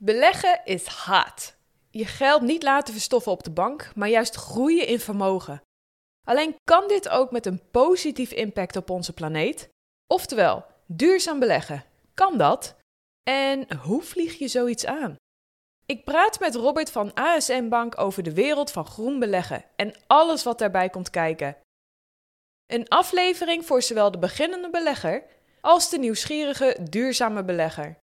[0.00, 1.56] Beleggen is hard.
[1.90, 5.62] Je geld niet laten verstoffen op de bank, maar juist groeien in vermogen.
[6.26, 9.68] Alleen kan dit ook met een positief impact op onze planeet?
[10.06, 11.84] Oftewel, duurzaam beleggen.
[12.14, 12.76] Kan dat?
[13.22, 15.16] En hoe vlieg je zoiets aan?
[15.86, 20.42] Ik praat met Robert van ASN Bank over de wereld van groen beleggen en alles
[20.42, 21.56] wat daarbij komt kijken.
[22.66, 25.24] Een aflevering voor zowel de beginnende belegger
[25.60, 27.98] als de nieuwsgierige duurzame belegger.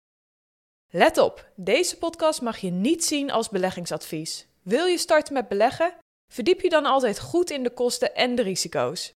[0.97, 4.47] Let op, deze podcast mag je niet zien als beleggingsadvies.
[4.61, 5.93] Wil je starten met beleggen?
[6.33, 9.11] Verdiep je dan altijd goed in de kosten en de risico's.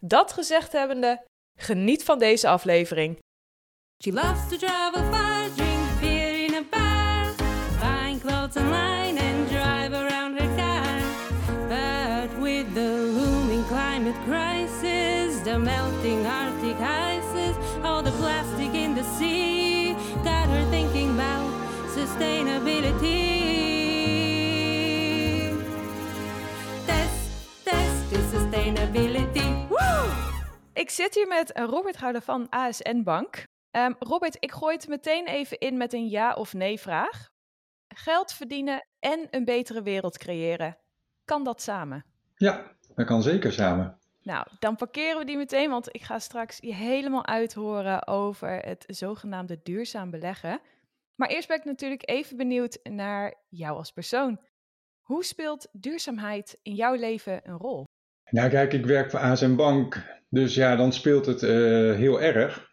[0.00, 1.24] Dat gezegd hebbende,
[1.58, 3.18] geniet van deze aflevering.
[4.02, 7.34] She loves to travel far, drink beer in a bar,
[7.80, 11.00] buying clothes online and drive around her car.
[11.68, 17.13] But with the looming climate crisis, the melting Arctic ices,
[22.06, 23.22] sustainability.
[26.86, 27.30] Test,
[27.64, 29.66] test is sustainability.
[29.68, 30.10] Woo!
[30.72, 33.44] Ik zit hier met Robert Houder van ASN Bank.
[33.70, 37.28] Ehm, Robert, ik gooi het meteen even in met een ja of nee vraag.
[37.88, 40.76] Geld verdienen en een betere wereld creëren.
[41.24, 42.04] Kan dat samen?
[42.36, 43.98] Ja, dat kan zeker samen.
[44.22, 48.84] Nou, dan parkeren we die meteen, want ik ga straks je helemaal uithoren over het
[48.86, 50.60] zogenaamde duurzaam beleggen.
[51.16, 54.40] Maar eerst ben ik natuurlijk even benieuwd naar jou als persoon.
[55.00, 57.84] Hoe speelt duurzaamheid in jouw leven een rol?
[58.30, 61.50] Nou kijk, ik werk voor ASM Bank, dus ja, dan speelt het eh,
[61.94, 62.68] heel erg.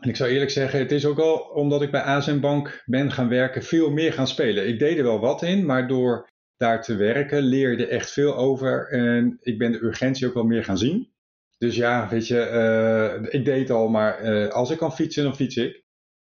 [0.00, 3.12] En ik zou eerlijk zeggen, het is ook al omdat ik bij ASM Bank ben
[3.12, 4.68] gaan werken, veel meer gaan spelen.
[4.68, 8.88] Ik deed er wel wat in, maar door daar te werken leerde echt veel over.
[8.88, 11.12] En ik ben de urgentie ook wel meer gaan zien.
[11.58, 15.36] Dus ja, weet je, eh, ik deed al, maar eh, als ik kan fietsen, dan
[15.36, 15.83] fiets ik.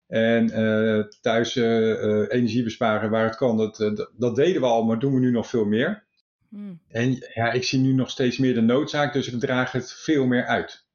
[0.08, 4.84] En eh, thuis eh, energie besparen waar het kan, dat, dat, dat deden we al,
[4.84, 6.06] maar doen we nu nog veel meer.
[6.50, 9.94] Hmm, En ja, ik zie nu nog steeds meer de noodzaak, dus ik draag het
[9.94, 10.86] veel meer uit.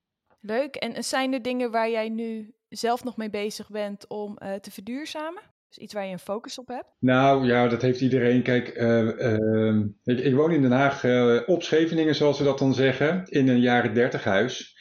[0.40, 0.74] Leuk.
[0.74, 5.42] En zijn er dingen waar jij nu zelf nog mee bezig bent om te verduurzamen?
[5.74, 6.86] Dus iets waar je een focus op hebt?
[6.98, 8.42] Nou ja, dat heeft iedereen.
[8.42, 11.04] Kijk, eh, eh, ik, ik woon in Den Haag
[11.46, 14.71] op Scheveningen, zoals ze dat dan zeggen, in een jaren dertig huis.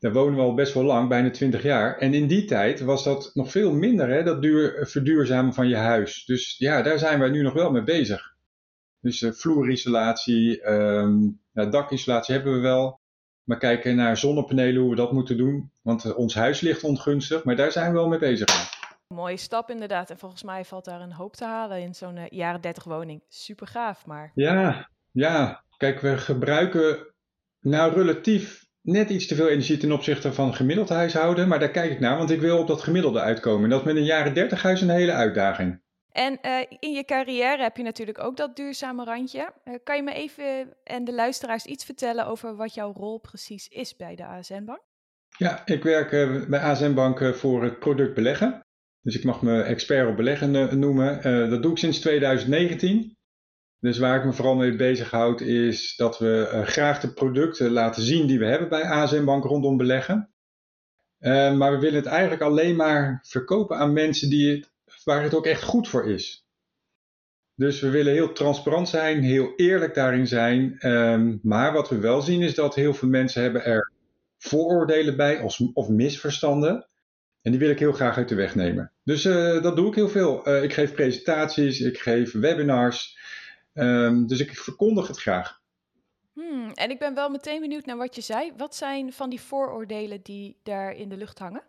[0.00, 1.98] Daar wonen we al best wel lang, bijna 20 jaar.
[1.98, 5.76] En in die tijd was dat nog veel minder, hè, dat duur, verduurzamen van je
[5.76, 6.24] huis.
[6.24, 8.34] Dus ja, daar zijn wij nu nog wel mee bezig.
[9.00, 11.18] Dus eh, vloerisolatie, ehm,
[11.52, 13.00] nou, dakisolatie hebben we wel.
[13.44, 15.70] Maar kijken naar zonnepanelen, hoe we dat moeten doen.
[15.82, 18.48] Want eh, ons huis ligt ongunstig, maar daar zijn we wel mee bezig.
[19.08, 20.10] Mooie stap inderdaad.
[20.10, 23.22] En volgens mij valt daar een hoop te halen in zo'n eh, jaren 30 woning.
[23.28, 25.64] Super gaaf, maar Ja, ja.
[25.76, 27.14] Kijk, we gebruiken
[27.60, 31.48] nou relatief net iets te veel energie ten opzichte van gemiddeld huishouden.
[31.48, 33.64] Maar daar kijk ik naar, want ik wil op dat gemiddelde uitkomen.
[33.64, 35.80] En dat is met een jaren 30 huis een hele uitdaging.
[36.10, 39.52] En eh, in je carrière heb je natuurlijk ook dat duurzame randje.
[39.64, 43.68] Eh, kan je me even en de luisteraars iets vertellen over wat jouw rol precies
[43.68, 44.82] is bij de ASN Bank?
[45.36, 48.60] Ja, ik werk eh, bij ASM Bank voor het product beleggen.
[49.02, 51.22] Dus ik mag me expert op beleggen noemen.
[51.50, 53.16] Dat doe ik sinds 2019.
[53.80, 58.02] Dus waar ik me vooral mee bezighoud is dat we eh, graag de producten laten
[58.02, 60.30] zien die we hebben bij ASM Bank rondom beleggen.
[61.18, 64.70] Eh, maar we willen het eigenlijk alleen maar verkopen aan mensen die het,
[65.04, 66.46] waar het ook echt goed voor is.
[67.54, 70.78] Dus we willen heel transparant zijn, heel eerlijk daarin zijn.
[70.78, 73.92] Ehm, maar wat we wel zien is dat heel veel mensen hebben er
[74.38, 76.88] vooroordelen bij of, of misverstanden.
[77.42, 78.92] En die wil ik heel graag uit de weg nemen.
[79.04, 80.62] Dus eh, dat doe ik heel veel.
[80.62, 83.18] Ik geef presentaties, ik geef webinars.
[83.80, 85.60] Ehm, dus ik verkondig het graag.
[86.32, 88.52] Hmm, en ik ben wel meteen benieuwd naar wat je zei.
[88.56, 91.62] Wat zijn van die vooroordelen die daar in de lucht hangen?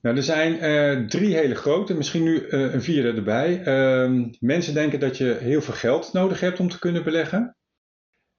[0.00, 3.62] Nou, er zijn eh, drie hele grote, misschien nu eh, een vierde erbij.
[3.62, 7.56] Ehm, mensen denken dat je heel veel geld nodig hebt om te kunnen beleggen.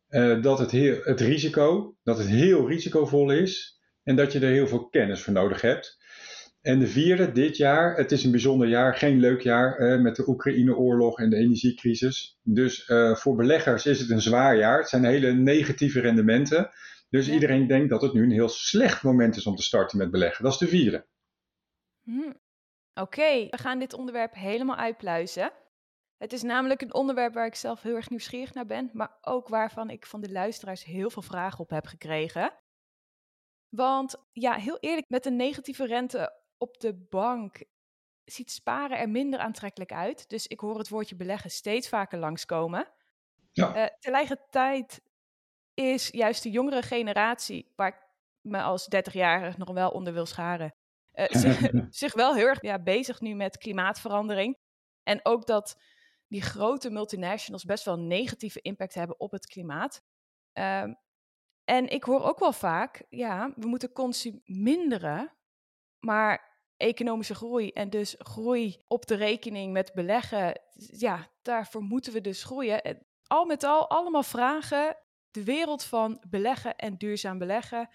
[0.07, 3.81] Eh, dat het, heel, het risico, dat het heel risicovol is.
[4.03, 6.02] En dat je er heel veel kennis voor nodig hebt.
[6.63, 10.15] En de vierde, dit jaar, het is een bijzonder jaar, geen leuk jaar eh, met
[10.15, 12.39] de Oekraïne-oorlog en de energiecrisis.
[12.43, 14.77] Dus eh, voor beleggers is het een zwaar jaar.
[14.77, 16.69] Het zijn hele negatieve rendementen.
[17.09, 17.33] Dus Ja.
[17.33, 20.43] iedereen denkt dat het nu een heel slecht moment is om te starten met beleggen.
[20.43, 21.05] Dat is de vierde.
[22.03, 22.39] Hmm.
[22.93, 25.51] Oké, we gaan dit onderwerp helemaal uitpluizen.
[26.17, 29.47] Het is namelijk een onderwerp waar ik zelf heel erg nieuwsgierig naar ben, maar ook
[29.47, 32.53] waarvan ik van de luisteraars heel veel vragen op heb gekregen.
[33.69, 37.63] Want ja, heel eerlijk, met een negatieve rente op de bank
[38.23, 40.29] ziet sparen er minder aantrekkelijk uit.
[40.29, 42.91] Dus ik hoor het woordje beleggen steeds vaker langskomen.
[43.51, 43.75] Ja.
[43.75, 45.01] Eh, tegelijkertijd
[45.73, 48.07] is juist de jongere generatie, waar ik
[48.41, 50.75] me als 30-jarige nog wel onder wil scharen,
[51.11, 54.57] eh, zich, zich wel heel erg ja, bezig nu met klimaatverandering.
[55.03, 55.81] En ook dat
[56.27, 60.03] die grote multinationals best wel een negatieve impact hebben op het klimaat.
[60.53, 60.93] Ehm,
[61.63, 65.33] en ik hoor ook wel vaak, ja, we moeten consuminderen,
[65.99, 72.21] maar economische groei en dus groei op de rekening met beleggen, ja, daarvoor moeten we
[72.21, 72.81] dus groeien.
[72.81, 74.97] En Al met al allemaal vragen,
[75.31, 77.89] de wereld van beleggen en duurzaam beleggen.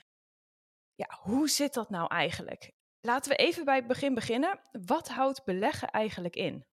[0.94, 2.72] Ja, hoe zit dat nou eigenlijk?
[3.00, 4.60] Laten we even bij het begin beginnen.
[4.86, 6.64] Wat houdt beleggen eigenlijk in?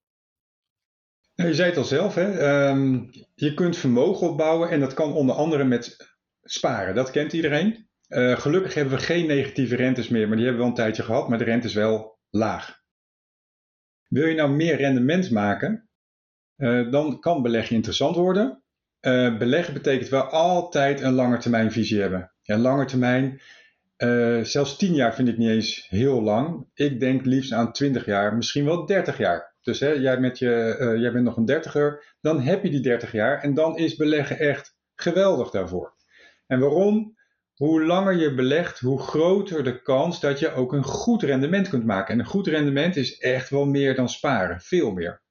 [1.36, 2.40] Nou, je zei het al zelf, hè?
[2.40, 6.96] ehm, je kunt vermogen opbouwen en dat kan onder andere met sparen.
[6.96, 7.90] Dat kent iedereen.
[8.08, 11.04] Eh, gelukkig hebben we geen negatieve rentes meer, maar die hebben we wel een tijdje
[11.04, 12.84] gehad, maar de rente is wel laag.
[14.08, 15.90] Wil je nou meer rendement maken,
[16.56, 18.64] eh, dan kan beleggen interessant worden.
[19.00, 22.32] Eh, beleggen betekent wel altijd een langetermijnvisie hebben.
[22.42, 23.42] Ja, langetermijn,
[23.98, 26.68] uh, zelfs 10 jaar vind ik niet eens heel lang.
[26.74, 29.56] Ik denk liefst aan 20 jaar, misschien wel 30 jaar.
[29.62, 32.80] Dus hè, jij, met je, uh, jij bent nog een dertiger, dan heb je die
[32.80, 35.94] 30 jaar en dan is beleggen echt geweldig daarvoor.
[36.48, 37.15] En waarom?
[37.56, 41.86] Hoe langer je belegt, hoe groter de kans dat je ook een goed rendement kunt
[41.86, 42.14] maken.
[42.14, 45.22] En een goed rendement is echt wel meer dan sparen, veel meer.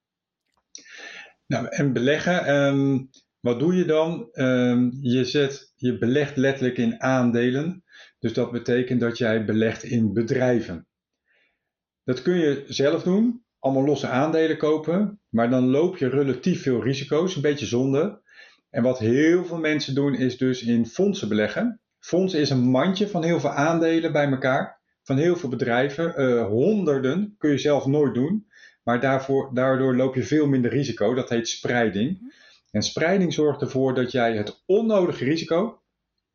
[1.47, 3.11] Nou, en beleggen, um,
[3.41, 4.29] wat doe je dan?
[4.33, 7.85] Um, je, zet, je belegt letterlijk in aandelen.
[8.19, 10.87] Dus dat betekent dat jij belegt in bedrijven.
[12.05, 16.83] Dat kun je zelf doen, allemaal losse aandelen kopen, maar dan loop je relatief veel
[16.83, 18.23] risico's, een beetje zonde.
[18.71, 21.81] En wat heel veel mensen doen is dus in fondsen beleggen.
[22.05, 26.47] Fondsen is een mandje van heel veel aandelen bij elkaar, van heel veel bedrijven, uh,
[26.47, 28.47] honderden, kun je zelf nooit doen.
[28.83, 32.35] Maar daarvoor, daardoor loop je veel minder risico, dat heet spreiding.
[32.71, 35.83] En spreiding zorgt ervoor dat jij het onnodige risico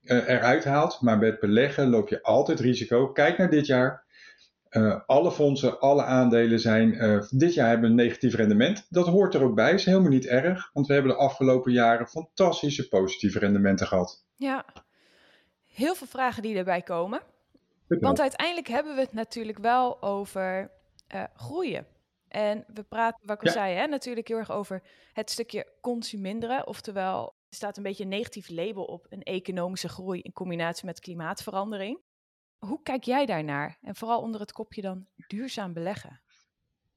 [0.02, 3.12] uh, eruit haalt, maar met beleggen loop je altijd risico.
[3.12, 4.08] Kijk naar dit jaar.
[4.70, 8.86] Uh, alle fondsen, alle aandelen zijn uh, dit jaar hebben een negatief rendement.
[8.90, 12.08] Dat hoort er ook bij, is helemaal niet erg, want we hebben de afgelopen jaren
[12.08, 14.26] fantastische positieve rendementen gehad.
[14.36, 14.66] Ja,
[15.74, 17.22] heel veel vragen die erbij komen.
[17.88, 20.72] Want uiteindelijk hebben we het natuurlijk wel over
[21.16, 21.86] uh, groeien.
[22.28, 23.60] En we praten, wat ik al ja.
[23.60, 24.82] zei, hè, natuurlijk heel erg over
[25.14, 26.68] het stukje consuminderen.
[26.68, 31.00] Oftewel, er staat een beetje een negatief label op een economische groei in combinatie met
[31.00, 32.00] klimaatverandering.
[32.58, 33.78] Hoe kijk jij daarnaar?
[33.82, 36.22] En vooral onder het kopje dan duurzaam beleggen.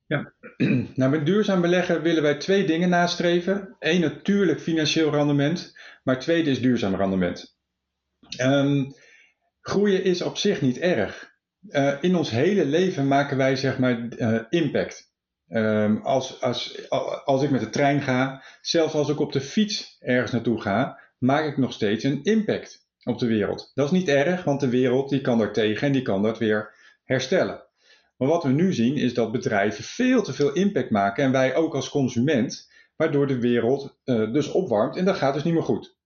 [0.07, 0.33] Ja,
[0.95, 3.77] nou met duurzaam beleggen willen wij twee dingen nastreven.
[3.79, 7.52] Eén natuurlijk financieel rendement, maar tweede is duurzaam rendement.
[8.41, 8.95] Um,
[9.61, 11.31] groeien is op zich niet erg.
[11.69, 15.11] Uh, in ons hele leven maken wij zeg maar uh, impact.
[15.49, 16.91] Um, als, als,
[17.25, 20.99] als ik met de trein ga, zelfs als ik op de fiets ergens naartoe ga,
[21.19, 23.71] maak ik nog steeds een impact op de wereld.
[23.75, 26.39] Dat is niet erg, want de wereld die kan daar tegen en die kan dat
[26.39, 26.75] weer
[27.05, 27.63] herstellen.
[28.17, 31.55] Maar wat we nu zien is dat bedrijven veel te veel impact maken en wij
[31.55, 35.63] ook als consument, waardoor de wereld uh, dus opwarmt en dat gaat dus niet meer
[35.63, 35.97] goed.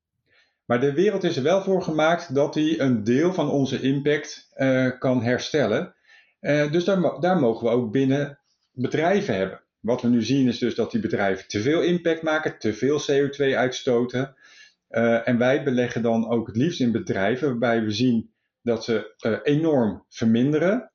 [0.67, 4.49] Maar de wereld is er wel voor gemaakt dat die een deel van onze impact
[4.57, 5.95] uh, kan herstellen.
[6.41, 8.39] Uh, dus daar, daar mogen we ook binnen
[8.73, 9.61] bedrijven hebben.
[9.81, 13.01] Wat we nu zien is dus dat die bedrijven te veel impact maken, te veel
[13.01, 14.35] CO2 uitstoten.
[14.91, 18.31] Uh, en wij beleggen dan ook het liefst in bedrijven waarbij we zien
[18.63, 20.91] dat ze enorm verminderen.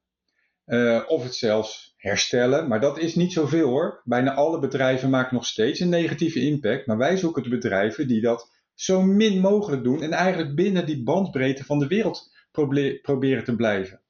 [1.07, 2.67] Of het zelfs herstellen.
[2.67, 4.01] Maar dat is niet zoveel hoor.
[4.03, 6.85] Bijna alle bedrijven maken nog steeds een negatieve impact.
[6.85, 10.01] Maar wij zoeken de bedrijven die dat zo min mogelijk doen.
[10.01, 14.01] En eigenlijk binnen die bandbreedte van de wereld probe proberen te blijven.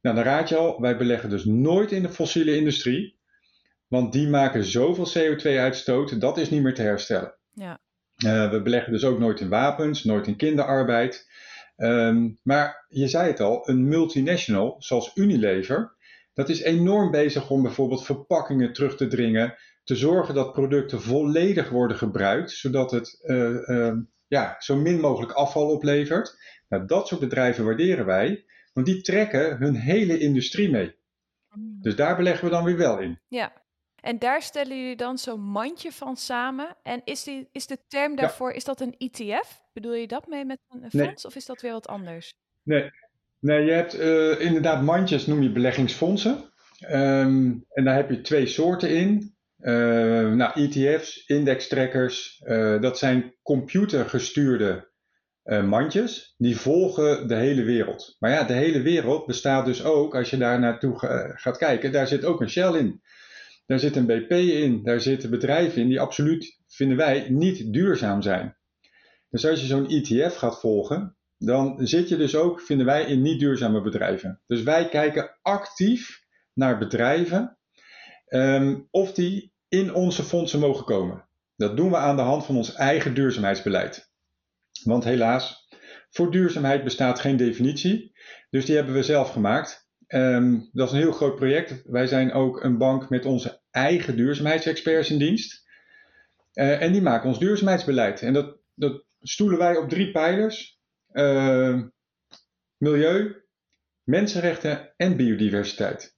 [0.00, 3.20] Nou, dan raad je al, wij beleggen dus nooit in de fossiele industrie.
[3.88, 7.34] Want die maken zoveel CO2-uitstoot, dat is niet meer te herstellen.
[7.52, 7.80] Ja.
[8.24, 11.30] Uh, we beleggen dus ook nooit in wapens, nooit in kinderarbeid.
[11.76, 15.96] Um, maar je zei het al, een multinational zoals Unilever,
[16.34, 21.68] dat is enorm bezig om bijvoorbeeld verpakkingen terug te dringen, te zorgen dat producten volledig
[21.68, 23.92] worden gebruikt, zodat het uh, uh,
[24.26, 26.36] ja, zo min mogelijk afval oplevert.
[26.68, 31.00] Nou, dat soort bedrijven waarderen wij, want die trekken hun hele industrie mee.
[31.80, 33.20] Dus daar beleggen we dan weer wel in.
[33.28, 33.52] Ja,
[34.02, 36.76] en daar stellen jullie dan zo'n mandje van samen.
[36.82, 38.56] En is, die, is de term daarvoor, ja.
[38.56, 39.62] is dat een ETF?
[39.72, 41.24] Bedoel je dat mee met een fonds nee.
[41.24, 42.34] of is dat weer wat anders?
[42.62, 42.90] Nee,
[43.38, 46.52] nee je hebt uh, inderdaad mandjes, noem je beleggingsfondsen.
[46.90, 49.31] Um, en daar heb je twee soorten in.
[49.62, 54.90] Uh, nou, ETF's, indextrekkers, uh, dat zijn computergestuurde
[55.64, 56.34] mandjes.
[56.36, 58.16] Die volgen de hele wereld.
[58.18, 60.98] Maar ja, de hele wereld bestaat dus ook, als je daar naartoe
[61.34, 63.00] gaat kijken, daar zit ook een Shell in.
[63.66, 68.22] Daar zit een BP in, daar zitten bedrijven in die absoluut, vinden wij, niet duurzaam
[68.22, 68.56] zijn.
[69.30, 73.22] Dus als je zo'n ETF gaat volgen, dan zit je dus ook, vinden wij, in
[73.22, 74.40] niet duurzame bedrijven.
[74.46, 77.58] Dus wij kijken actief naar bedrijven
[78.26, 81.24] ehm, of die in onze fondsen mogen komen.
[81.56, 84.10] Dat doen we aan de hand van ons eigen duurzaamheidsbeleid.
[84.84, 85.68] Want helaas,
[86.10, 88.12] voor duurzaamheid bestaat geen definitie.
[88.50, 89.88] Dus die hebben we zelf gemaakt.
[90.06, 91.82] Ehm, dat is een heel groot project.
[91.84, 95.62] Wij zijn ook een bank met onze eigen duurzaamheidsexperts in dienst.
[96.54, 98.22] Uh, en die maken ons duurzaamheidsbeleid.
[98.22, 100.80] En dat, dat stoelen wij op drie pijlers:
[101.12, 101.82] uh,
[102.76, 103.44] milieu,
[104.02, 106.16] mensenrechten en biodiversiteit.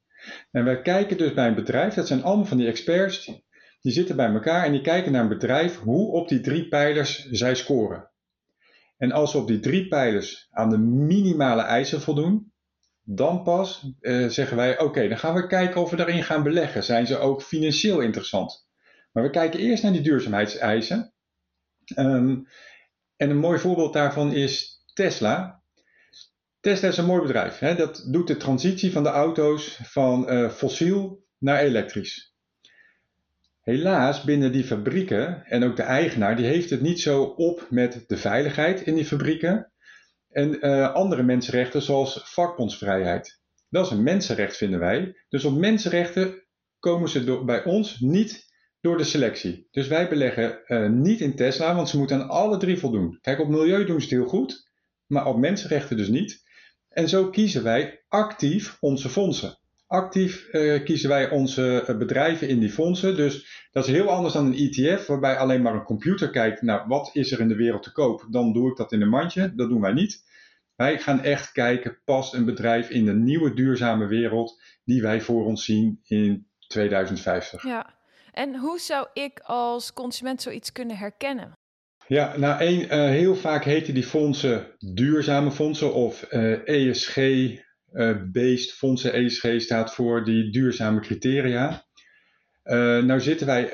[0.50, 3.43] En wij kijken dus bij een bedrijf, dat zijn allemaal van die experts,
[3.84, 7.28] die, zitten bij elkaar en die kijken naar een bedrijf hoe op die drie pijlers
[7.30, 8.10] zij scoren.
[8.96, 12.52] En als ze op die drie pijlers aan de minimale eisen voldoen,
[13.02, 16.84] dan pas uh, zeggen wij: oké, dan gaan we kijken of we daarin gaan beleggen.
[16.84, 18.68] Zijn ze ook financieel interessant?
[19.12, 21.14] Maar we kijken eerst naar die duurzaamheidseisen.
[21.96, 22.46] Um,
[23.16, 25.62] en een mooi voorbeeld daarvan is Tesla.
[26.60, 27.58] Tesla is een mooi bedrijf.
[27.58, 27.74] Hè?
[27.74, 32.33] Dat doet de transitie van de auto's van uh, fossiel naar elektrisch.
[33.64, 38.04] Helaas binnen die fabrieken en ook de eigenaar, die heeft het niet zo op met
[38.06, 39.72] de veiligheid in die fabrieken
[40.30, 43.40] en uh, andere mensenrechten zoals vakbondsvrijheid.
[43.68, 45.24] Dat is een mensenrecht vinden wij.
[45.28, 46.44] Dus op mensenrechten
[46.78, 48.44] komen ze door, bij ons niet
[48.80, 49.68] door de selectie.
[49.70, 53.18] Dus wij beleggen uh, niet in Tesla, want ze moeten aan alle drie voldoen.
[53.20, 54.70] Kijk, op milieu doen ze het heel goed,
[55.06, 56.42] maar op mensenrechten dus niet.
[56.88, 59.58] En zo kiezen wij actief onze fondsen.
[59.86, 63.16] Actief uh, kiezen wij onze uh, bedrijven in die fondsen.
[63.16, 66.88] Dus dat is heel anders dan een ETF, waarbij alleen maar een computer kijkt naar
[66.88, 68.26] wat is er in de wereld te koop.
[68.30, 69.54] Dan doe ik dat in een mandje.
[69.54, 70.24] Dat doen wij niet.
[70.76, 75.44] Wij gaan echt kijken, past een bedrijf in de nieuwe duurzame wereld die wij voor
[75.44, 77.62] ons zien in 2050.
[77.62, 77.94] Ja,
[78.32, 81.52] en hoe zou ik als consument zoiets kunnen herkennen?
[82.06, 87.63] Ja, nou één, uh, heel vaak heten die fondsen duurzame fondsen of uh, ESG-based
[87.94, 89.12] uh, fondsen.
[89.12, 91.84] ESG staat voor die duurzame criteria.
[93.04, 93.72] nou zitten wij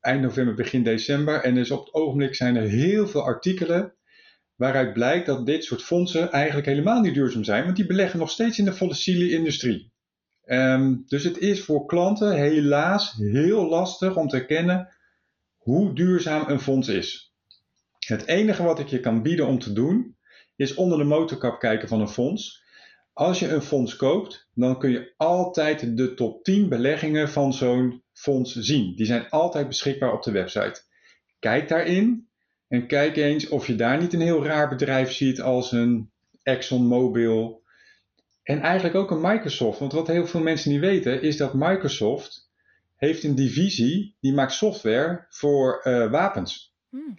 [0.00, 3.96] eind november, begin december en dus op het ogenblik zijn er heel veel artikelen
[4.58, 8.30] waaruit blijkt dat dit soort fondsen eigenlijk helemaal niet duurzaam zijn, want die beleggen nog
[8.30, 9.92] steeds in de fossiele industrie.
[10.44, 14.96] Um, dus het is voor klanten helaas heel lastig om te herkennen
[15.56, 17.34] hoe duurzaam een fonds is.
[17.98, 20.16] Het enige wat ik je kan bieden om te doen,
[20.56, 22.64] is onder de motorkap kijken van een fonds.
[23.18, 28.02] Als je een fonds koopt, dan kun je altijd de top 10 beleggingen van zo'n
[28.12, 28.96] fonds zien.
[28.96, 30.82] Die zijn altijd beschikbaar op de website.
[31.38, 32.28] Kijk daarin
[32.68, 36.10] en kijk eens of je daar niet een heel raar bedrijf ziet als een
[36.42, 37.62] ExxonMobil
[38.42, 39.78] en eigenlijk ook een Microsoft.
[39.78, 42.50] Want wat heel veel mensen niet weten, is dat Microsoft
[42.96, 46.74] heeft een divisie die maakt software voor uh, wapens.
[46.88, 47.18] Hmm.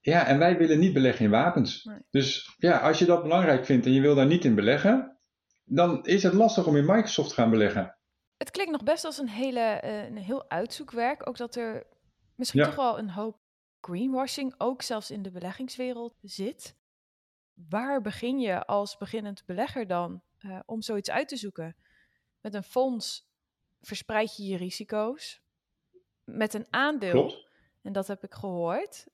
[0.00, 1.84] Ja, en wij willen niet beleggen in wapens.
[1.84, 1.98] Nee.
[2.10, 5.11] Dus ja, als je dat belangrijk vindt en je wil daar niet in beleggen,
[5.74, 7.96] dan is het lastig om in Microsoft te gaan beleggen.
[8.36, 11.28] Het klinkt nog best als een, hele, uh, een heel uitzoekwerk.
[11.28, 11.86] Ook dat er
[12.34, 12.66] misschien ja.
[12.66, 13.40] toch wel een hoop
[13.80, 16.76] greenwashing, ook zelfs in de beleggingswereld, zit.
[17.68, 21.76] Waar begin je als beginnend belegger dan uh, om zoiets uit te zoeken.
[22.40, 23.30] Met een fonds
[23.80, 25.40] verspreid je je risico's.
[26.24, 27.48] Met een aandeel, Klopt.
[27.82, 29.06] en dat heb ik gehoord,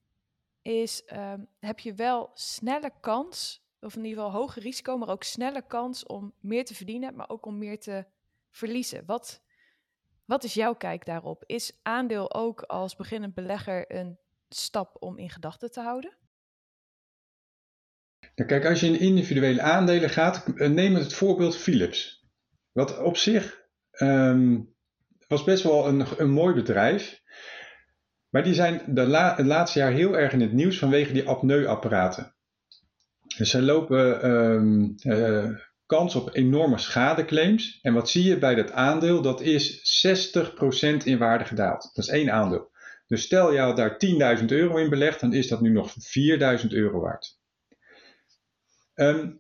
[0.63, 5.23] is um, heb je wel snelle kans, of in ieder geval hoger risico, maar ook
[5.23, 8.05] snelle kans om meer te verdienen, maar ook om meer te
[8.51, 9.03] verliezen.
[9.07, 9.43] Wat,
[10.25, 11.43] wat is jouw kijk daarop?
[11.47, 14.19] Is aandeel ook als beginnend belegger een
[14.49, 16.17] stap om in gedachten te houden?
[18.35, 22.27] Nou, kijk, als je in individuele aandelen gaat, eh, neem het voorbeeld Philips.
[22.73, 23.67] Wat op zich
[24.01, 24.75] um,
[25.29, 27.23] was best wel een, een mooi bedrijf.
[28.29, 31.29] Maar die zijn de la het laatste jaar heel erg in het nieuws vanwege die
[31.29, 32.35] apneuapparaten.
[33.39, 35.51] Dus ze lopen um, uh,
[35.87, 37.79] kans op enorme schadeclaims.
[37.83, 39.23] En wat zie je bij dat aandeel?
[39.23, 41.91] Dat is 60% in waarde gedaald.
[41.95, 42.71] Dat is één aandeel.
[43.07, 43.97] Dus stel je had daar
[44.39, 45.95] 10.000 euro in belegd, dan is dat nu nog
[46.63, 47.39] 4.000 euro waard.
[48.95, 49.39] Um,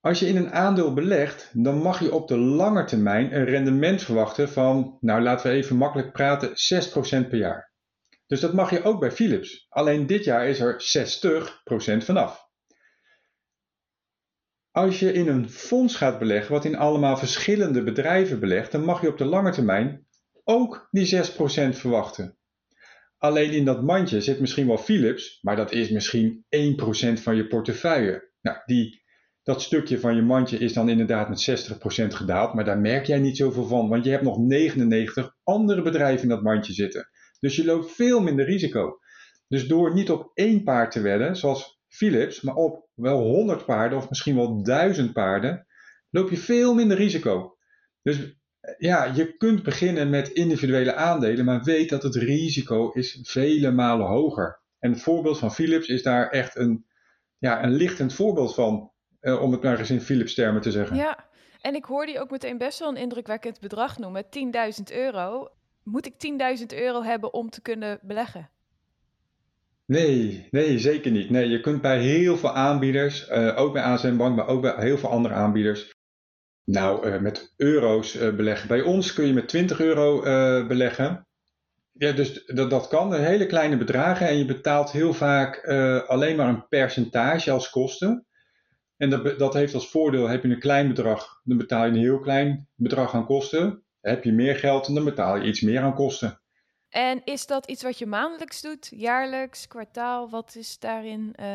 [0.00, 4.02] als je in een aandeel belegt, dan mag je op de lange termijn een rendement
[4.02, 7.72] verwachten van, nou laten we even makkelijk praten, 6% per jaar.
[8.26, 9.66] Dus dat mag je ook bij Philips.
[9.68, 10.82] Alleen dit jaar is er
[12.00, 12.44] 60% vanaf.
[14.74, 19.00] Als je in een fonds gaat beleggen, wat in allemaal verschillende bedrijven belegt, dan mag
[19.00, 20.06] je op de lange termijn
[20.44, 21.18] ook die 6%
[21.70, 22.38] verwachten.
[23.18, 26.44] Alleen in dat mandje zit misschien wel Philips, maar dat is misschien
[27.16, 28.30] 1% van je portefeuille.
[28.40, 29.02] Nou, die,
[29.42, 33.18] dat stukje van je mandje is dan inderdaad met 60% gedaald, maar daar merk jij
[33.18, 37.08] niet zoveel van, want je hebt nog 99 andere bedrijven in dat mandje zitten.
[37.40, 38.98] Dus je loopt veel minder risico.
[39.48, 43.98] Dus door niet op één paard te wedden, zoals Philips, maar op wel 100 paarden
[43.98, 45.66] of misschien wel 1000 paarden,
[46.10, 47.56] loop je veel minder risico.
[48.02, 48.18] Dus
[48.60, 53.70] eh, ja, je kunt beginnen met individuele aandelen, maar weet dat het risico is vele
[53.70, 54.60] malen hoger.
[54.78, 56.86] En het voorbeeld van Philips is daar echt een,
[57.38, 60.96] ja, een lichtend voorbeeld van, eh, om het maar eens in Philips termen te zeggen.
[60.96, 61.28] Ja,
[61.60, 65.48] en ik hoorde je ook meteen best wel een indrukwekkend bedrag noemen, 10.000 euro.
[65.82, 66.14] Moet ik
[66.58, 68.50] 10.000 euro hebben om te kunnen beleggen?
[69.86, 71.30] Nee, nee, zeker niet.
[71.30, 74.74] Nee, je kunt bij heel veel aanbieders, uh, ook bij ASM Bank, maar ook bij
[74.76, 75.94] heel veel andere aanbieders,
[76.64, 78.68] nou, uh, met euro's uh, beleggen.
[78.68, 80.20] Bij ons kun je met 20 euro
[80.66, 81.26] beleggen.
[81.92, 84.28] Ja, dus dat, dat kan, een hele kleine bedragen.
[84.28, 85.68] En je betaalt heel vaak
[86.06, 88.26] alleen maar een percentage als kosten.
[88.96, 91.96] En dat, dat heeft als voordeel, heb je een klein bedrag, dan betaal je een
[91.96, 93.82] heel klein bedrag aan kosten.
[94.00, 96.40] Heb je meer geld, dan betaal je iets meer aan kosten.
[96.94, 100.30] En is dat iets wat je maandelijks doet, jaarlijks, kwartaal?
[100.30, 101.46] Wat is daarin uh,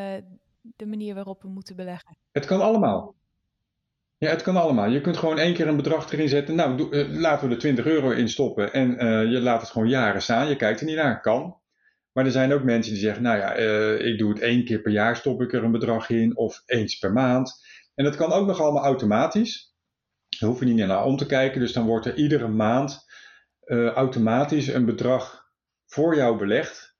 [0.60, 2.16] de manier waarop we moeten beleggen?
[2.32, 3.14] Het kan allemaal.
[4.18, 4.90] Ja, het kan allemaal.
[4.90, 6.54] Je kunt gewoon één keer een bedrag erin zetten.
[6.54, 9.88] Nou, uh, laten we er 20 euro in stoppen en uh, je laat het gewoon
[9.88, 10.48] jaren staan.
[10.48, 11.20] Je kijkt er niet naar.
[11.20, 11.56] Kan.
[12.12, 13.54] Maar er zijn ook mensen die zeggen, nou ja,
[13.98, 16.98] ik doe het één keer per jaar, stop ik er een bedrag in of eens
[16.98, 17.66] per maand.
[17.94, 19.74] En dat kan ook nog allemaal automatisch.
[20.38, 21.60] Daar hoef je niet naar om te kijken.
[21.60, 23.08] Dus dan wordt er iedere maand
[23.70, 25.48] uh, automatisch een bedrag
[25.86, 26.96] voor jou belegd.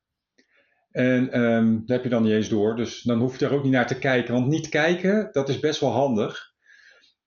[0.91, 2.77] En um, dat heb je dan niet eens door.
[2.77, 4.35] Dus dan hoef je er ook niet naar te kijken.
[4.35, 6.53] Want niet kijken, dat is best wel handig.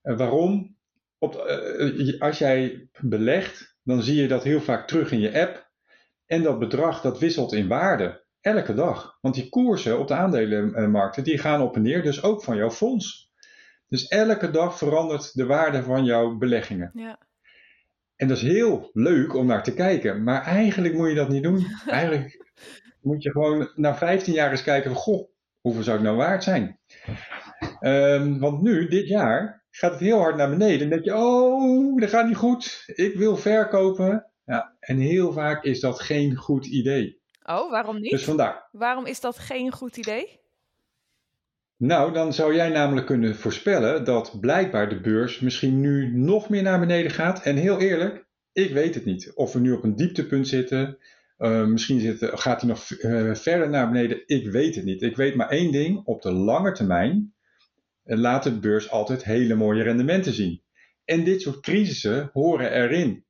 [0.03, 0.77] Uh, waarom?
[1.17, 5.71] Op, uh, als jij belegt, dan zie je dat heel vaak terug in je app.
[6.25, 8.25] En dat bedrag dat wisselt in waarde.
[8.41, 9.17] Elke dag.
[9.21, 12.03] Want die koersen op de aandelenmarkten die gaan op en neer.
[12.03, 13.31] Dus ook van jouw fonds.
[13.87, 16.91] Dus elke dag verandert de waarde van jouw beleggingen.
[16.93, 17.19] Ja.
[18.23, 21.43] En dat is heel leuk om naar te kijken, maar eigenlijk moet je dat niet
[21.43, 21.65] doen.
[21.87, 22.53] Eigenlijk
[23.01, 25.29] moet je gewoon na 15 jaar eens kijken van, goh,
[25.61, 26.79] hoeveel zou het nou waard zijn?
[27.81, 30.81] Um, want nu, dit jaar, gaat het heel hard naar beneden.
[30.81, 32.83] En denk je, oh, dat gaat niet goed.
[32.85, 34.31] Ik wil verkopen.
[34.45, 37.21] Ja, en heel vaak is dat geen goed idee.
[37.43, 38.11] Oh, waarom niet?
[38.11, 38.69] Dus vandaar.
[38.71, 40.42] Waarom is dat geen goed idee?
[41.77, 46.63] Nou, dan zou jij namelijk kunnen voorspellen dat blijkbaar de beurs misschien nu nog meer
[46.63, 47.43] naar beneden gaat.
[47.43, 49.31] En heel eerlijk, ik weet het niet.
[49.33, 50.97] Of we nu op een dieptepunt zitten.
[51.37, 54.23] Uh, misschien zitten, gaat hij nog uh, verder naar beneden.
[54.25, 55.01] Ik weet het niet.
[55.01, 56.05] Ik weet maar één ding.
[56.05, 57.33] Op de lange termijn
[58.03, 60.61] laat de beurs altijd hele mooie rendementen zien.
[61.05, 63.25] En dit soort crisissen horen erin.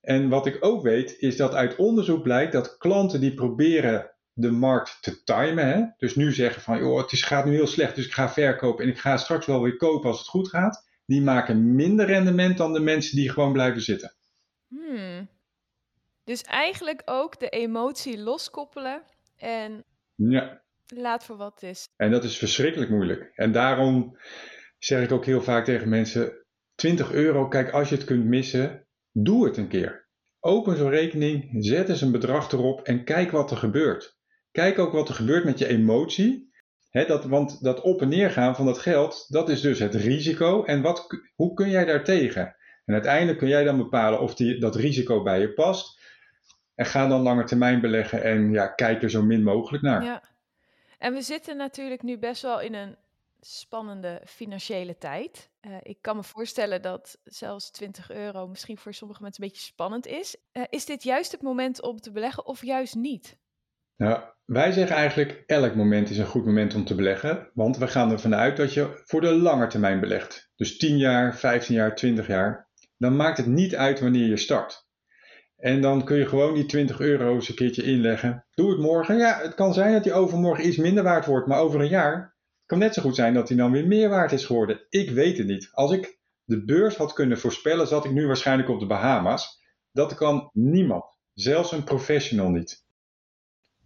[0.00, 4.09] En wat ik ook weet, is dat uit onderzoek blijkt dat klanten die proberen
[4.40, 5.66] de markt te timen.
[5.66, 5.84] Hè?
[5.96, 8.84] Dus nu zeggen van, joh, het is, gaat nu heel slecht, dus ik ga verkopen
[8.84, 10.88] en ik ga straks wel weer kopen als het goed gaat.
[11.06, 14.14] Die maken minder rendement dan de mensen die gewoon blijven zitten.
[14.68, 15.28] Hmm.
[16.24, 19.02] Dus eigenlijk ook de emotie loskoppelen
[19.36, 20.62] en ja.
[20.86, 21.88] laat voor wat het is.
[21.96, 23.32] En dat is verschrikkelijk moeilijk.
[23.34, 24.16] En daarom
[24.78, 28.86] zeg ik ook heel vaak tegen mensen, 20 euro, kijk, als je het kunt missen,
[29.12, 30.08] doe het een keer.
[30.40, 34.18] Open zo'n rekening, zet eens een bedrag erop en kijk wat er gebeurt.
[34.52, 36.52] Kijk ook wat er gebeurt met je emotie.
[36.90, 39.94] He, dat, want dat op en neer gaan van dat geld, dat is dus het
[39.94, 40.64] risico.
[40.64, 42.56] En wat, hoe kun jij daar tegen?
[42.84, 46.00] En uiteindelijk kun jij dan bepalen of die, dat risico bij je past.
[46.74, 50.04] En ga dan langer termijn beleggen en ja, kijk er zo min mogelijk naar.
[50.04, 50.22] Ja.
[50.98, 52.96] En we zitten natuurlijk nu best wel in een
[53.40, 55.50] spannende financiële tijd.
[55.62, 59.64] Uh, ik kan me voorstellen dat zelfs 20 euro misschien voor sommige mensen een beetje
[59.64, 60.36] spannend is.
[60.52, 63.36] Uh, is dit juist het moment om te beleggen of juist niet?
[64.00, 67.86] Nou, wij zeggen eigenlijk elk moment is een goed moment om te beleggen, want we
[67.86, 70.50] gaan ervan uit dat je voor de lange termijn belegt.
[70.56, 72.68] Dus 10 jaar, 15 jaar, 20 jaar.
[72.96, 74.88] Dan maakt het niet uit wanneer je start.
[75.56, 78.46] En dan kun je gewoon die 20 euro eens een keertje inleggen.
[78.54, 79.16] Doe het morgen.
[79.16, 82.36] Ja, het kan zijn dat die overmorgen iets minder waard wordt, maar over een jaar
[82.66, 84.86] kan net zo goed zijn dat hij dan weer meer waard is geworden.
[84.88, 85.68] Ik weet het niet.
[85.72, 89.60] Als ik de beurs had kunnen voorspellen, zat ik nu waarschijnlijk op de Bahama's.
[89.92, 92.88] Dat kan niemand, zelfs een professional niet.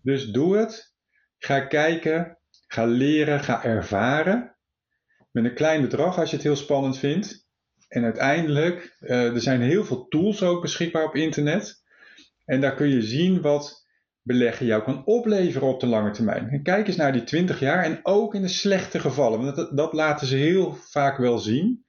[0.04, 0.94] Dus doe het.
[1.38, 4.56] Ga kijken, ga leren, ga ervaren.
[5.30, 7.46] Met een klein bedrag als je het heel spannend vindt.
[7.88, 11.82] En uiteindelijk, uh, er zijn heel veel tools ook beschikbaar op internet.
[12.44, 13.86] En daar kun je zien wat
[14.22, 16.48] beleggen jou kan opleveren op de lange termijn.
[16.48, 19.76] En kijk eens naar die 20 jaar en ook in de slechte gevallen, want dat,
[19.76, 21.84] dat laten ze heel vaak wel zien.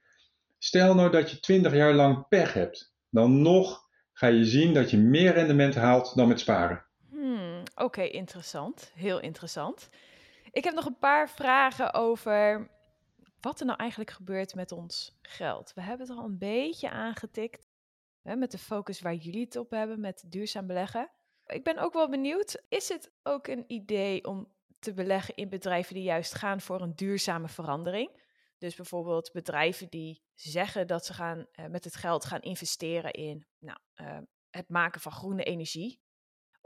[0.58, 3.80] Stel nou dat je 20 jaar lang pech hebt, dan nog
[4.12, 6.85] ga je zien dat je meer rendement haalt dan met sparen.
[7.78, 8.92] Oké, interessant.
[8.94, 9.88] Heel interessant.
[10.50, 12.70] Ik heb nog een paar vragen over
[13.40, 15.72] wat er nou eigenlijk gebeurt met ons geld.
[15.74, 17.68] We hebben het al een beetje aangetikt
[18.22, 21.10] hè, met de focus waar jullie het op hebben met duurzaam beleggen.
[21.46, 25.94] Ik ben ook wel benieuwd, is het ook een idee om te beleggen in bedrijven
[25.94, 28.24] die juist gaan voor een duurzame verandering.
[28.58, 33.46] Dus bijvoorbeeld bedrijven die zeggen dat ze gaan, eh, met het geld gaan investeren in
[33.58, 34.18] nou, eh,
[34.50, 36.00] het maken van groene energie.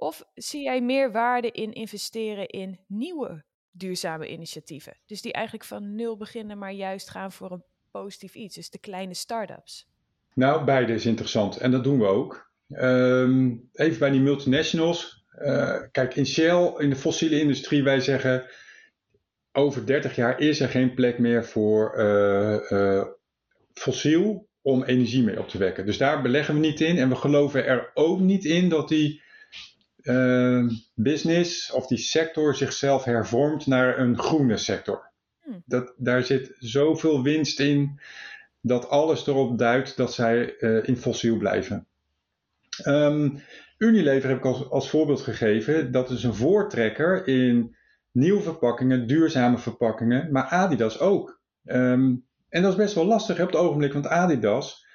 [0.01, 4.97] Of zie jij meer waarde in investeren in nieuwe duurzame initiatieven?
[5.07, 8.55] Dus die eigenlijk van nul beginnen, maar juist gaan voor een positief iets.
[8.55, 9.89] Dus de kleine start-ups.
[10.35, 12.51] Nou, beide is interessant en dat doen we ook.
[12.69, 15.25] Ehm, even bij die multinationals.
[15.31, 18.47] Eh, kijk, in Shell, in de fossiele industrie, wij zeggen
[19.53, 23.07] over 30 jaar is er geen plek meer voor eh, eh,
[23.75, 25.87] fossiel om energie mee op te wekken.
[25.87, 29.29] Dus daar beleggen we niet in en we geloven er ook niet in dat die
[30.11, 35.11] uh, business of die sector zichzelf hervormt naar een groene sector.
[35.43, 35.63] Hmm.
[35.67, 38.01] Dat, daar zit zoveel winst in
[38.61, 41.87] dat alles erop duidt dat zij uh, in fossiel blijven.
[42.87, 43.43] Um,
[43.79, 45.93] Unilever heb ik als, als voorbeeld gegeven.
[45.93, 47.77] Dat is een voortrekker in
[48.13, 51.41] nieuwe verpakkingen, duurzame verpakkingen, maar Adidas ook.
[51.65, 54.87] Um, en dat is best wel lastig op het ogenblik, want Adidas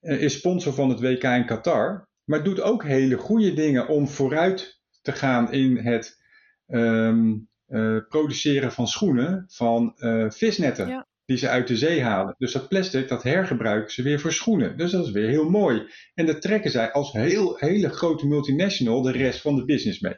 [0.00, 4.08] uh, is sponsor van het WK in Qatar, maar doet ook hele goede dingen om
[4.08, 6.22] vooruit te gaan in het
[6.66, 10.88] um, uh, produceren van schoenen van uh, visnetten.
[10.88, 11.06] Ja.
[11.24, 12.34] Die ze uit de zee halen.
[12.38, 14.76] Dus dat plastic, dat hergebruiken ze weer voor schoenen.
[14.76, 15.86] Dus dat is weer heel mooi.
[16.14, 20.16] En daar trekken zij als heel, hele grote multinational de rest van de business mee.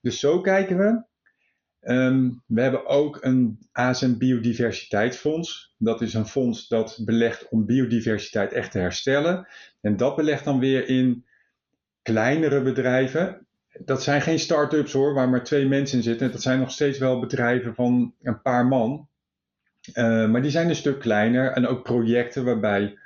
[0.00, 1.04] Dus zo kijken we.
[1.88, 5.74] Um, we hebben ook een ASM Biodiversiteitsfonds.
[5.78, 9.48] Dat is een fonds dat belegt om biodiversiteit echt te herstellen.
[9.80, 11.24] En dat belegt dan weer in
[12.02, 13.46] kleinere bedrijven.
[13.78, 16.32] Dat zijn geen start-ups hoor, waar maar twee mensen in zitten.
[16.32, 19.08] Dat zijn nog steeds wel bedrijven van een paar man.
[19.94, 21.50] Uh, maar die zijn een stuk kleiner.
[21.50, 22.98] En ook projecten waarbij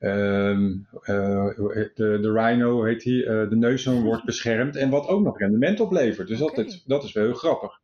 [0.00, 1.56] um, uh,
[1.94, 4.76] de, de rhino, heet die, uh, de neushoorn wordt beschermd.
[4.76, 6.28] En wat ook nog rendement oplevert.
[6.28, 6.64] Dus okay.
[6.64, 7.82] dat, dat is wel heel grappig.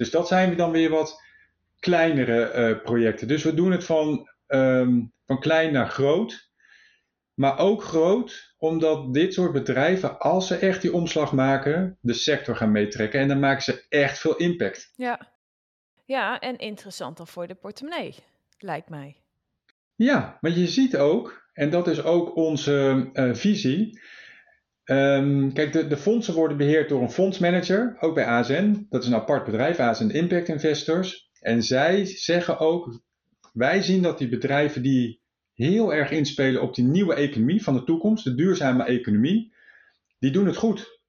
[0.00, 1.22] Dus dat zijn dan weer wat
[1.78, 3.28] kleinere uh, projecten.
[3.28, 6.50] Dus we doen het van, um, van klein naar groot.
[7.34, 12.56] Maar ook groot, omdat dit soort bedrijven, als ze echt die omslag maken, de sector
[12.56, 13.20] gaan meetrekken.
[13.20, 14.92] En dan maken ze echt veel impact.
[14.96, 15.32] Ja,
[16.04, 18.14] ja en interessant dan voor de portemonnee,
[18.58, 19.16] lijkt mij.
[19.94, 24.00] Ja, maar je ziet ook, en dat is ook onze uh, visie.
[24.90, 28.86] Um, kijk, de, de, fondsen worden beheerd door een fondsmanager, ook bij ASN.
[28.88, 31.30] Dat is een apart bedrijf, ASN Impact Investors.
[31.40, 33.00] En zij zeggen ook,
[33.52, 35.20] wij zien dat die bedrijven die
[35.54, 39.54] heel erg inspelen op die nieuwe economie van de toekomst, de duurzame economie,
[40.18, 41.00] die doen het goed.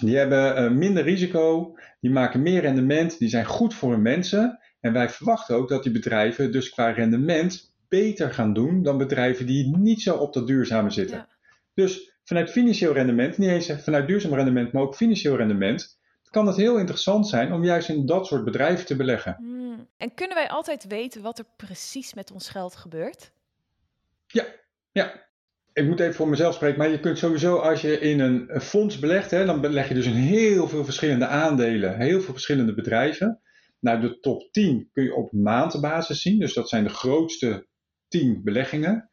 [0.00, 4.58] Die hebben uh, minder risico, die maken meer rendement, die zijn goed voor hun mensen.
[4.80, 9.46] En wij verwachten ook dat die bedrijven dus qua rendement beter gaan doen dan bedrijven
[9.46, 11.16] die niet zo op dat duurzame zitten.
[11.16, 11.28] Ja.
[11.74, 15.98] Dus vanuit financieel rendement, niet eens vanuit duurzaam rendement, maar ook financieel rendement,
[16.30, 19.34] kan het heel interessant zijn om juist in dat soort bedrijven te beleggen.
[19.38, 19.88] Hmm.
[19.96, 23.32] En kunnen wij altijd weten wat er precies met ons geld gebeurt?
[24.26, 24.44] Ja,
[24.92, 25.28] ja.
[25.72, 28.98] Ik moet even voor mezelf spreken, maar je kunt sowieso als je in een fonds
[28.98, 33.40] belegt, hè, dan beleg je dus in heel veel verschillende aandelen, heel veel verschillende bedrijven.
[33.80, 37.66] Nou, de top 10 kun je op maandbasis zien, dus dat zijn de grootste
[38.08, 39.08] 10 beleggingen.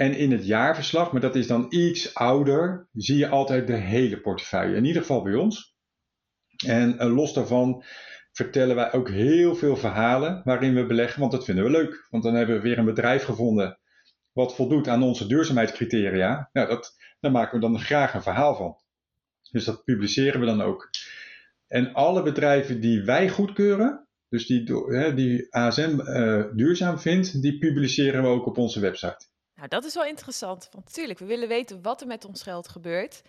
[0.00, 4.20] En in het jaarverslag, maar dat is dan iets ouder, zie je altijd de hele
[4.20, 4.76] portefeuille.
[4.76, 5.74] In ieder geval bij ons.
[6.66, 7.84] En uh, los daarvan
[8.32, 12.06] vertellen wij ook heel veel verhalen waarin we beleggen, want dat vinden we leuk.
[12.10, 13.78] Want dan hebben we weer een bedrijf gevonden
[14.32, 16.48] wat voldoet aan onze duurzaamheidscriteria.
[16.52, 18.76] Nou, dat, daar maken we dan graag een verhaal van.
[19.50, 20.90] Dus dat publiceren we dan ook.
[21.66, 24.64] En alle bedrijven die wij goedkeuren, dus die,
[25.14, 29.29] die ASM uh, duurzaam vindt, die publiceren we ook op onze website.
[29.60, 32.68] Nou, dat is wel interessant, want natuurlijk, we willen weten wat er met ons geld
[32.68, 33.22] gebeurt.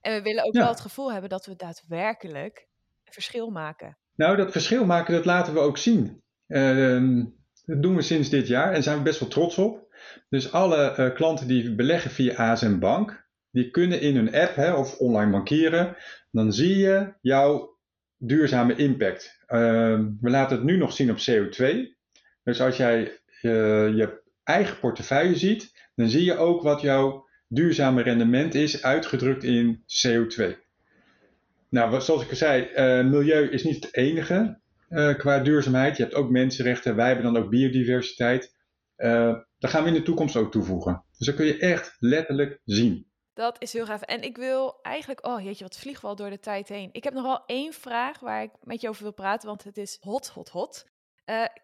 [0.00, 0.60] En we willen ook ja.
[0.60, 2.66] wel het gevoel hebben dat we daadwerkelijk
[3.04, 3.96] een verschil maken.
[4.14, 6.22] Nou, dat verschil maken, dat laten we ook zien.
[6.46, 7.22] Uh,
[7.64, 9.94] dat doen we sinds dit jaar en zijn we best wel trots op.
[10.28, 14.72] Dus alle uh, klanten die beleggen via ASM Bank, die kunnen in hun app hè,
[14.72, 15.96] of online bankieren,
[16.30, 17.78] dan zie je jouw
[18.16, 19.44] duurzame impact.
[19.48, 19.58] Uh,
[20.20, 21.76] we laten het nu nog zien op CO2.
[22.42, 23.00] Dus als jij
[23.42, 29.44] uh, je eigen portefeuille ziet, dan zie je ook wat jouw duurzame rendement is uitgedrukt
[29.44, 30.62] in CO2.
[31.68, 35.96] Nou, zoals ik al zei, uh, milieu is niet het enige uh, qua duurzaamheid.
[35.96, 38.54] Je hebt ook mensenrechten, wij hebben dan ook biodiversiteit.
[38.96, 41.04] Uh, dat gaan we in de toekomst ook toevoegen.
[41.18, 43.06] Dus dat kun je echt letterlijk zien.
[43.32, 44.02] Dat is heel gaaf.
[44.02, 46.88] En ik wil eigenlijk, oh jeetje, wat vliegen we al door de tijd heen.
[46.92, 49.76] Ik heb nog wel één vraag waar ik met je over wil praten, want het
[49.76, 50.86] is hot, hot, hot.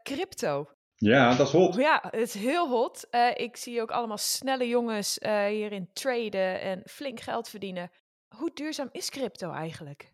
[0.03, 0.69] crypto.
[1.01, 1.75] Ja, dat is hot.
[1.75, 3.09] Ja, het is heel hot.
[3.11, 7.91] Uh, ik zie ook allemaal snelle jongens uh, hierin traden en flink geld verdienen.
[8.29, 10.13] Hoe duurzaam is crypto eigenlijk?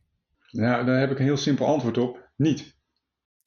[0.51, 2.29] Nou, daar heb ik een heel simpel antwoord op.
[2.37, 2.75] Niet.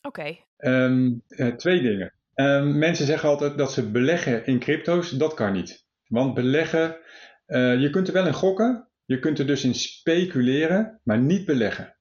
[0.02, 2.14] Oké, Ehm, eh, twee dingen.
[2.34, 5.10] Ehm, mensen zeggen altijd dat ze beleggen in crypto's.
[5.10, 5.86] Dat kan niet.
[6.08, 6.98] Want beleggen,
[7.46, 8.88] eh, je kunt er wel in gokken.
[9.06, 11.98] Je kunt er dus in speculeren, maar niet beleggen.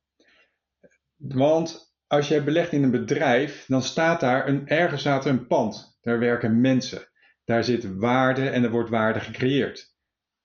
[1.17, 5.47] Want als jij belegt in een bedrijf, dan staat daar een, ergens staat er een
[5.47, 5.99] pand.
[6.01, 7.09] Daar werken mensen.
[7.45, 9.95] Daar zit waarde en er wordt waarde gecreëerd.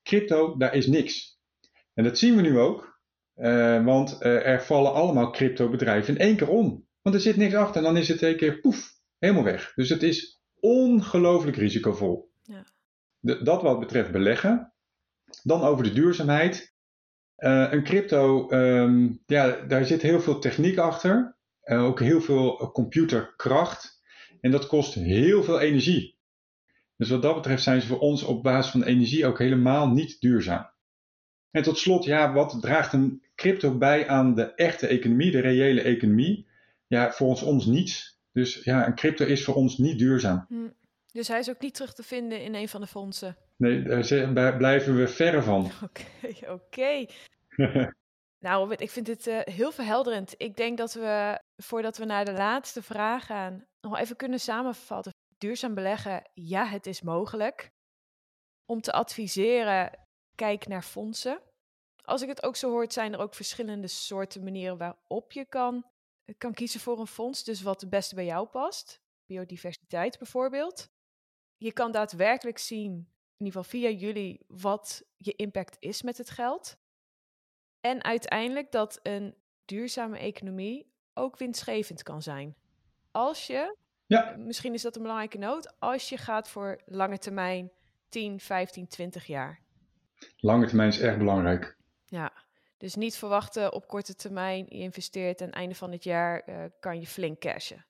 [0.03, 1.39] Crypto, daar is niks.
[1.93, 2.91] En dat zien we nu ook.
[3.33, 6.87] eh, want eh, er vallen allemaal cryptobedrijven in één keer om.
[7.01, 9.71] Want er zit niks achter en dan is het een keer poef, helemaal weg.
[9.75, 12.31] Dus het is ongelooflijk risicovol.
[12.41, 12.65] Ja.
[13.19, 14.73] De- dat wat betreft beleggen.
[15.43, 16.73] Dan over de duurzaamheid.
[17.35, 21.37] Eh, een crypto, ehm, ja, daar zit heel veel techniek achter.
[21.63, 24.01] Eh, ook heel veel eh, computerkracht.
[24.41, 26.17] En dat kost heel veel energie.
[26.97, 30.21] Dus wat dat betreft zijn ze voor ons op basis van energie ook helemaal niet
[30.21, 30.71] duurzaam.
[31.51, 35.81] En tot slot, ja, wat draagt een crypto bij aan de echte economie, de reële
[35.81, 36.47] economie?
[36.87, 38.19] Ja, voor ons, niets.
[38.31, 40.45] Dus ja, een crypto is voor ons niet duurzaam.
[40.47, 40.69] Hm.
[41.11, 43.37] dus hij is ook niet terug te vinden in een van de fondsen.
[43.57, 45.65] Nee, daar daar blijven we verre van.
[45.83, 47.05] Oké, oké.
[48.43, 50.33] Nou, ik vind dit eh, heel verhelderend.
[50.37, 55.11] Ik denk dat we, voordat we naar de laatste vraag gaan, nog even kunnen samenvatten.
[55.37, 57.69] Duurzaam beleggen, ja, het is mogelijk.
[58.65, 59.99] Om te adviseren,
[60.35, 61.41] kijk naar fondsen.
[62.03, 65.85] Als ik het ook zo hoor, zijn er ook verschillende soorten manieren waarop je kan,
[66.37, 67.43] kan kiezen voor een fonds.
[67.43, 68.99] Dus wat het beste bij jou past.
[69.25, 70.87] Biodiversiteit bijvoorbeeld.
[71.55, 72.91] Je kan daadwerkelijk zien,
[73.37, 76.81] in ieder geval via jullie, wat je impact is met het geld.
[77.83, 82.55] En uiteindelijk dat een duurzame economie ook winstgevend kan zijn.
[83.11, 87.71] Als je, Ja, misschien is dat een belangrijke noot, als je gaat voor lange termijn
[88.09, 89.61] 10, 15, 20 jaar.
[90.37, 91.77] lange termijn is erg belangrijk.
[92.05, 92.33] Ja,
[92.77, 96.99] dus niet verwachten op korte termijn, je investeert en einde van het jaar eh, kan
[96.99, 97.85] je flink cashen.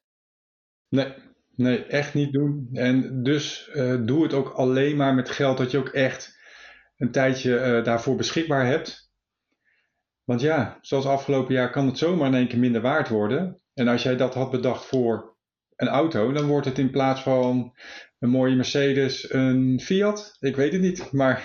[0.90, 1.14] Nee,
[1.56, 2.70] nee, echt niet doen.
[2.74, 6.38] En dus eh, doe het ook alleen maar met geld dat je ook echt
[6.98, 9.03] een tijdje eh, daarvoor beschikbaar hebt.
[10.24, 13.62] Want ja, zoals afgelopen jaar kan het zomaar in één keer minder waard worden.
[13.74, 15.36] En als jij dat had bedacht voor
[15.76, 17.74] een auto, dan wordt het in plaats van
[18.20, 20.38] een mooie Mercedes een Fiat.
[20.40, 21.44] Ik weet het niet, maar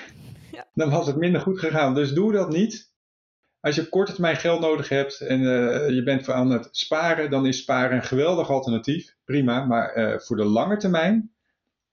[0.52, 0.66] Ja.
[0.74, 1.94] dan was het minder goed gegaan.
[1.94, 2.86] Dus doe dat niet.
[3.60, 7.30] Als je op korte termijn geld nodig hebt en eh, je bent aan het sparen,
[7.30, 9.14] dan is sparen een geweldig alternatief.
[9.24, 11.32] Prima, maar eh, voor de lange termijn,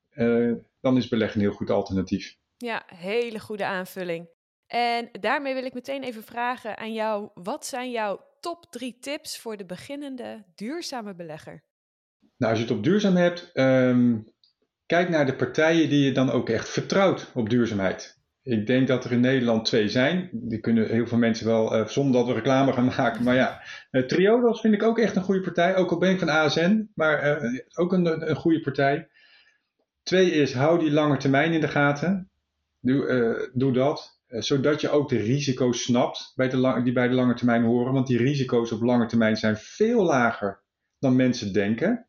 [0.10, 2.36] eh, dan is beleggen een heel goed alternatief.
[2.58, 4.28] Ja, hele goede aanvulling.
[4.67, 9.39] En daarmee wil ik meteen even vragen aan jou, wat zijn jouw top drie tips
[9.39, 11.63] voor de beginnende duurzame belegger?
[12.38, 14.17] Nou, als je het op duurzaam hebt, ehm,
[14.86, 18.23] kijk naar de partijen die je dan ook echt vertrouwt op duurzaamheid.
[18.45, 20.30] Ik denk dat er in Nederland twee zijn.
[20.32, 23.23] Die kunnen heel veel mensen wel, eh, zonder dat we reclame gaan maken.
[23.23, 25.75] Maar ja, eh, Triodos vind ik ook echt een goede partij.
[25.75, 29.08] Ook al ben ik van ASN, maar eh, ook een, een goede partij.
[30.04, 32.30] Twee is, hou die lange termijn in de gaten.
[32.80, 34.14] Doe, doe dat.
[34.36, 37.93] Eh, zodat je ook de risico's snapt bij de die bij de lange termijn horen.
[37.93, 40.63] Want die risico's op lange termijn zijn veel lager
[41.00, 42.08] dan mensen denken.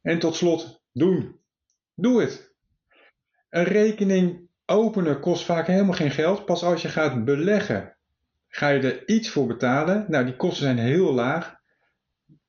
[0.00, 1.40] En tot slot, doen.
[1.94, 2.54] Doe het.
[3.50, 6.44] Een rekening openen kost vaak helemaal geen geld.
[6.44, 7.96] Pas als je gaat beleggen,
[8.48, 10.04] ga je er iets voor betalen.
[10.08, 11.56] Nou, die kosten zijn heel laag.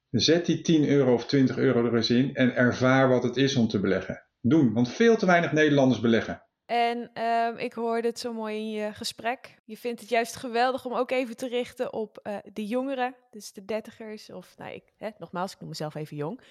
[0.09, 3.55] Zet die 10 euro of 20 euro er eens in en ervaar wat het is
[3.55, 4.23] om te beleggen.
[4.41, 6.48] Doen, want veel te weinig Nederlanders beleggen.
[6.69, 9.59] En ehm, ik hoorde het zo mooi in je gesprek.
[9.65, 13.53] Je vindt het juist geweldig om ook even te richten op eh, de jongeren, dus
[13.53, 14.31] de dertigers.
[14.31, 16.41] Of, nou, ik, hè, nogmaals, ik noem mezelf even jong.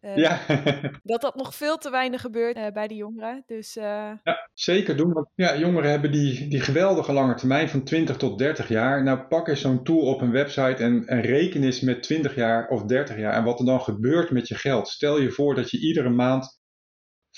[0.00, 0.40] Eh, Ja,
[1.02, 3.42] Dat dat nog veel te weinig gebeurt eh, bij de jongeren.
[3.46, 4.12] Dus eh,
[4.54, 5.12] zeker doen.
[5.12, 9.02] Want ja, jongeren hebben die, die geweldige lange termijn van 20 tot 30 jaar.
[9.02, 12.68] Nou, pak eens zo'n tool op een website en, en reken eens met 20 jaar
[12.68, 13.32] of 30 jaar.
[13.32, 14.88] En wat er dan gebeurt met je geld.
[14.88, 16.59] Stel je voor dat je iedere maand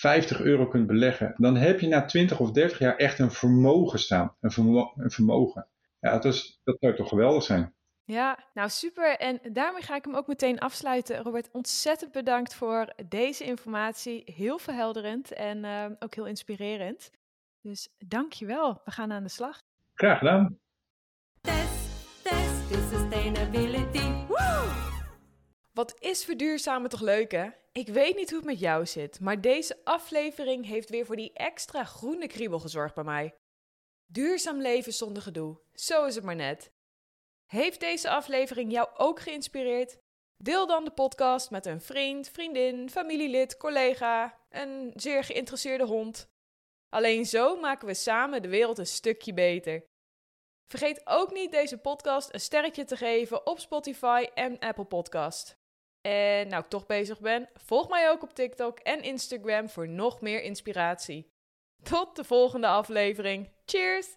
[0.02, 1.34] 50 euro kunt beleggen.
[1.36, 4.36] Dan heb je na 20 of 30 jaar echt een vermogen staan.
[4.40, 5.66] Een, vermo- een vermogen.
[6.00, 7.74] Ja, dat, is, dat zou toch geweldig zijn.
[8.04, 9.16] ja, nou super.
[9.18, 11.22] En daarmee ga ik hem ook meteen afsluiten.
[11.22, 14.22] Robert, ontzettend bedankt voor deze informatie.
[14.36, 17.10] Heel verhelderend en eh, ook heel inspirerend.
[17.60, 18.80] Dus dankjewel.
[18.84, 19.60] We gaan aan de slag.
[19.94, 20.58] Graag gedaan.
[21.40, 24.10] Test, test is sustainability.
[24.28, 24.70] Woo!
[25.72, 27.48] Wat is verduurzamen toch leuk hè?
[27.72, 31.32] Ik weet niet hoe het met jou zit, maar deze aflevering heeft weer voor die
[31.32, 33.34] extra groene kriebel gezorgd bij mij.
[34.06, 36.72] Duurzaam leven zonder gedoe, zo is het maar net.
[37.46, 39.98] Heeft deze aflevering jou ook geïnspireerd?
[40.36, 46.26] Deel dan de podcast met een vriend, vriendin, familielid, collega, een zeer geïnteresseerde hond.
[46.88, 49.84] Alleen zo maken we samen de wereld een stukje beter.
[50.66, 55.61] Vergeet ook niet deze podcast een sterretje te geven op Spotify en Apple Podcast.
[56.02, 60.20] En nou ik toch bezig ben, volg mij ook op TikTok en Instagram voor nog
[60.20, 61.30] meer inspiratie.
[61.82, 63.50] Tot de volgende aflevering.
[63.64, 64.16] Cheers!